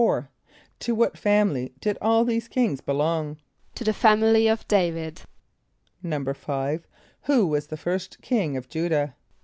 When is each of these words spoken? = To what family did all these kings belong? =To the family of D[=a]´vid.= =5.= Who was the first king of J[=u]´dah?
= 0.43 0.45
To 0.79 0.95
what 0.95 1.15
family 1.15 1.75
did 1.79 1.95
all 2.01 2.25
these 2.25 2.47
kings 2.47 2.81
belong? 2.81 3.37
=To 3.75 3.83
the 3.83 3.93
family 3.93 4.47
of 4.47 4.67
D[=a]´vid.= 4.67 5.25
=5.= 6.03 6.81
Who 7.25 7.45
was 7.45 7.67
the 7.67 7.77
first 7.77 8.19
king 8.19 8.57
of 8.57 8.67
J[=u]´dah? 8.67 9.13